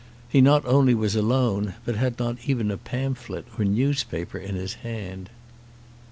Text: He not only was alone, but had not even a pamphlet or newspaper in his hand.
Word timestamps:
He 0.27 0.41
not 0.41 0.65
only 0.65 0.95
was 0.95 1.15
alone, 1.15 1.75
but 1.85 1.93
had 1.95 2.17
not 2.17 2.37
even 2.47 2.71
a 2.71 2.77
pamphlet 2.77 3.45
or 3.59 3.65
newspaper 3.65 4.39
in 4.39 4.55
his 4.55 4.73
hand. 4.81 5.29